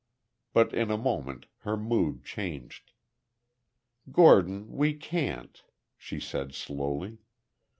But 0.51 0.73
in 0.73 0.89
a 0.89 0.97
moment 0.97 1.45
her 1.59 1.77
mood 1.77 2.25
changed. 2.25 2.93
"Gordon, 4.11 4.71
we 4.71 4.95
can't," 4.95 5.63
she 5.95 6.19
said, 6.19 6.55
slowly. 6.55 7.19